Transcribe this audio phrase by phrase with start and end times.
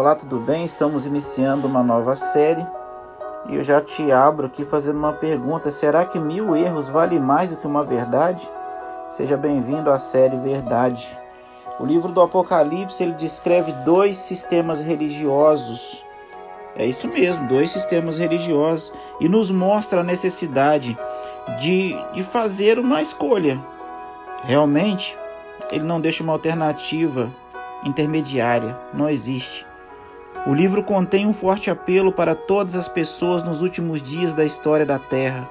[0.00, 0.64] Olá, tudo bem?
[0.64, 2.66] Estamos iniciando uma nova série
[3.50, 7.50] e eu já te abro aqui fazendo uma pergunta: será que mil erros vale mais
[7.50, 8.48] do que uma verdade?
[9.10, 11.06] Seja bem-vindo à série Verdade.
[11.78, 16.02] O livro do Apocalipse ele descreve dois sistemas religiosos.
[16.74, 20.98] É isso mesmo, dois sistemas religiosos e nos mostra a necessidade
[21.58, 23.62] de, de fazer uma escolha.
[24.44, 25.14] Realmente,
[25.70, 27.30] ele não deixa uma alternativa
[27.84, 29.68] intermediária, não existe.
[30.46, 34.86] O livro contém um forte apelo para todas as pessoas nos últimos dias da história
[34.86, 35.50] da Terra.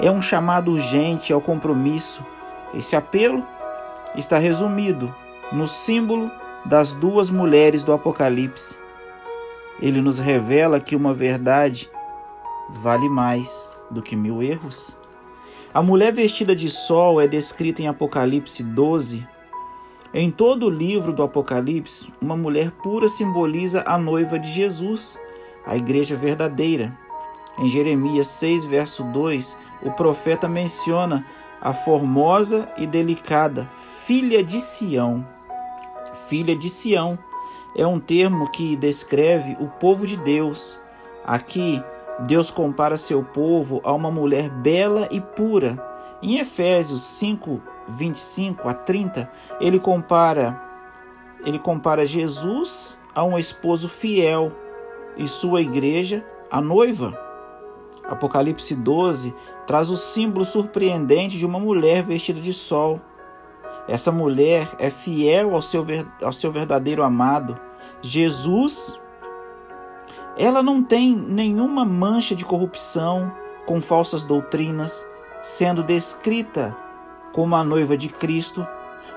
[0.00, 2.24] É um chamado urgente ao compromisso.
[2.72, 3.46] Esse apelo
[4.16, 5.14] está resumido
[5.52, 6.30] no símbolo
[6.64, 8.78] das duas mulheres do Apocalipse.
[9.78, 11.90] Ele nos revela que uma verdade
[12.70, 14.96] vale mais do que mil erros.
[15.74, 19.33] A mulher vestida de sol é descrita em Apocalipse 12
[20.16, 25.18] em todo o livro do Apocalipse, uma mulher pura simboliza a noiva de Jesus,
[25.66, 26.96] a igreja verdadeira.
[27.58, 31.26] Em Jeremias 6, verso 2, o profeta menciona
[31.60, 35.26] a formosa e delicada filha de Sião.
[36.28, 37.18] Filha de Sião
[37.76, 40.80] é um termo que descreve o povo de Deus.
[41.26, 41.82] Aqui,
[42.20, 45.76] Deus compara seu povo a uma mulher bela e pura.
[46.22, 50.64] Em Efésios 5, 25 a 30, ele compara
[51.44, 54.50] ele compara Jesus a um esposo fiel
[55.16, 57.18] e sua igreja a noiva.
[58.04, 59.34] Apocalipse 12
[59.66, 63.00] traz o símbolo surpreendente de uma mulher vestida de sol.
[63.86, 65.84] Essa mulher é fiel ao seu,
[66.22, 67.54] ao seu verdadeiro amado.
[68.00, 68.98] Jesus,
[70.36, 73.32] ela não tem nenhuma mancha de corrupção
[73.66, 75.06] com falsas doutrinas,
[75.42, 76.76] sendo descrita
[77.34, 78.64] como a noiva de Cristo,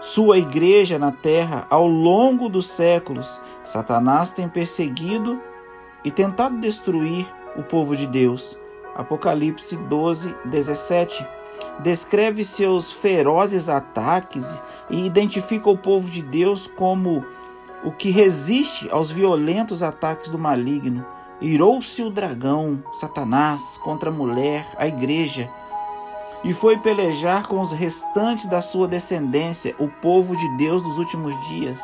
[0.02, 5.40] sua igreja na terra ao longo dos séculos, Satanás tem perseguido
[6.04, 8.58] e tentado destruir o povo de Deus.
[8.96, 11.26] Apocalipse 12, 17
[11.80, 17.24] descreve seus ferozes ataques e identifica o povo de Deus como
[17.84, 21.06] o que resiste aos violentos ataques do maligno.
[21.40, 25.48] Irou-se o dragão, Satanás, contra a mulher, a igreja
[26.48, 31.36] e foi pelejar com os restantes da sua descendência, o povo de Deus dos últimos
[31.46, 31.78] dias.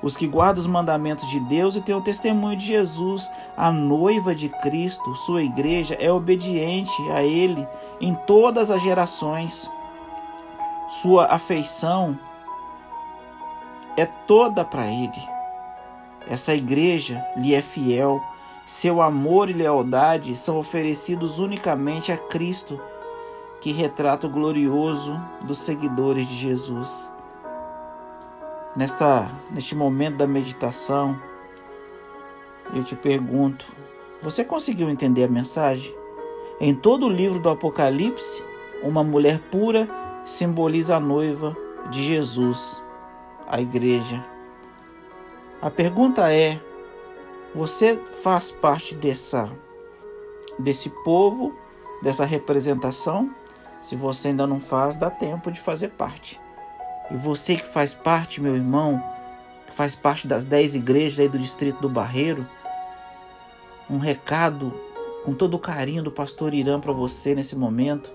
[0.00, 4.32] Os que guardam os mandamentos de Deus e têm o testemunho de Jesus, a noiva
[4.32, 7.66] de Cristo, sua igreja, é obediente a Ele
[8.00, 9.68] em todas as gerações.
[11.02, 12.16] Sua afeição
[13.96, 15.28] é toda para Ele.
[16.30, 18.22] Essa igreja lhe é fiel.
[18.64, 22.80] Seu amor e lealdade são oferecidos unicamente a Cristo
[23.60, 27.10] que retrata o glorioso dos seguidores de Jesus.
[28.76, 31.20] Nesta, neste momento da meditação,
[32.74, 33.66] eu te pergunto:
[34.22, 35.94] você conseguiu entender a mensagem?
[36.60, 38.42] Em todo o livro do Apocalipse,
[38.82, 39.88] uma mulher pura
[40.24, 41.56] simboliza a noiva
[41.90, 42.82] de Jesus,
[43.46, 44.24] a igreja.
[45.60, 46.60] A pergunta é:
[47.54, 49.50] você faz parte dessa
[50.58, 51.54] desse povo,
[52.02, 53.32] dessa representação?
[53.80, 56.40] Se você ainda não faz, dá tempo de fazer parte.
[57.10, 59.02] E você que faz parte, meu irmão,
[59.66, 62.46] que faz parte das dez igrejas aí do distrito do Barreiro,
[63.88, 64.72] um recado
[65.24, 68.10] com todo o carinho do pastor Irã para você nesse momento.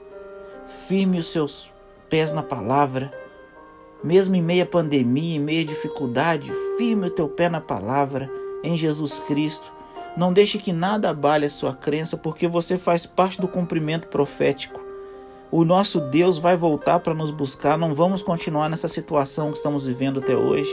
[0.88, 1.72] Firme os seus
[2.10, 3.12] pés na palavra.
[4.04, 8.30] Mesmo em meia pandemia, em meia dificuldade, firme o teu pé na palavra,
[8.64, 9.72] em Jesus Cristo.
[10.16, 14.83] Não deixe que nada abale a sua crença, porque você faz parte do cumprimento profético.
[15.56, 19.86] O nosso Deus vai voltar para nos buscar, não vamos continuar nessa situação que estamos
[19.86, 20.72] vivendo até hoje.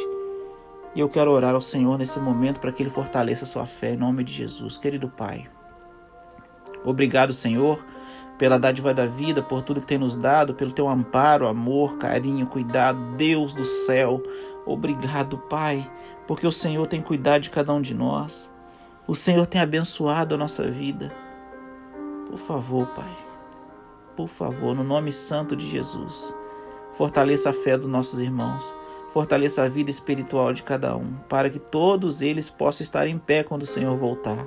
[0.94, 3.98] E eu quero orar ao Senhor nesse momento para que Ele fortaleça sua fé, em
[3.98, 4.78] nome de Jesus.
[4.78, 5.46] Querido Pai,
[6.82, 7.78] obrigado, Senhor,
[8.38, 12.46] pela dádiva da vida, por tudo que tem nos dado, pelo teu amparo, amor, carinho,
[12.46, 14.22] cuidado, Deus do céu.
[14.64, 15.86] Obrigado, Pai,
[16.26, 18.50] porque o Senhor tem cuidado de cada um de nós.
[19.06, 21.12] O Senhor tem abençoado a nossa vida.
[22.30, 23.29] Por favor, Pai
[24.16, 26.36] por favor, no nome santo de Jesus,
[26.92, 28.74] fortaleça a fé dos nossos irmãos,
[29.10, 33.42] fortaleça a vida espiritual de cada um, para que todos eles possam estar em pé
[33.42, 34.46] quando o Senhor voltar.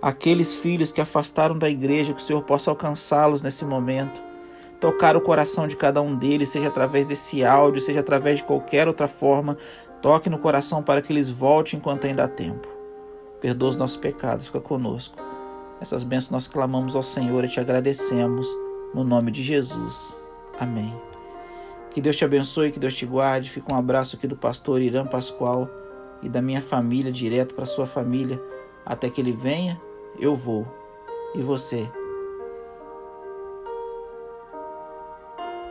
[0.00, 4.22] Aqueles filhos que afastaram da igreja, que o Senhor possa alcançá-los nesse momento,
[4.80, 8.86] tocar o coração de cada um deles, seja através desse áudio, seja através de qualquer
[8.86, 9.56] outra forma,
[10.02, 12.68] toque no coração para que eles voltem enquanto ainda há tempo.
[13.40, 15.16] Perdoa os nossos pecados, fica conosco.
[15.80, 18.46] Essas bênçãos nós clamamos ao Senhor e te agradecemos
[18.94, 20.18] no nome de Jesus.
[20.58, 20.94] Amém.
[21.90, 23.50] Que Deus te abençoe, que Deus te guarde.
[23.50, 25.68] Fica um abraço aqui do pastor Irã Pascoal
[26.22, 28.40] e da minha família direto para sua família
[28.84, 29.80] até que ele venha,
[30.18, 30.66] eu vou.
[31.34, 31.88] E você?